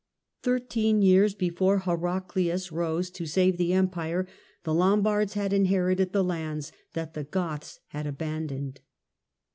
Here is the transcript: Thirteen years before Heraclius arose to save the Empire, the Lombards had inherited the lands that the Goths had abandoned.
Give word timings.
Thirteen 0.41 1.03
years 1.03 1.35
before 1.35 1.77
Heraclius 1.81 2.71
arose 2.71 3.11
to 3.11 3.27
save 3.27 3.57
the 3.57 3.73
Empire, 3.73 4.27
the 4.63 4.73
Lombards 4.73 5.35
had 5.35 5.53
inherited 5.53 6.11
the 6.11 6.23
lands 6.23 6.71
that 6.93 7.13
the 7.13 7.23
Goths 7.23 7.81
had 7.89 8.07
abandoned. 8.07 8.81